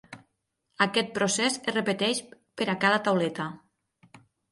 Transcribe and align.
Aquest 0.85 1.11
procés 1.17 1.57
es 1.71 1.75
repeteix 1.75 2.21
per 2.61 2.67
a 2.73 2.75
cada 2.85 3.03
tauleta. 3.09 3.47